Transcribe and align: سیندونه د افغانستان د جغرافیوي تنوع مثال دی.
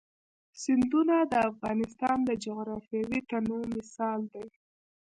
سیندونه 0.61 1.15
د 1.31 1.33
افغانستان 1.49 2.17
د 2.25 2.29
جغرافیوي 2.45 3.19
تنوع 3.29 3.63
مثال 3.75 4.19
دی. 4.33 4.47